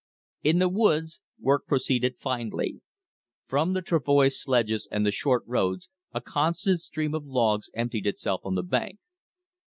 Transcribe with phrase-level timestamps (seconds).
[0.41, 2.81] In the woods the work proceeded finely.
[3.45, 8.41] From the travoy sledges and the short roads a constant stream of logs emptied itself
[8.43, 8.97] on the bank.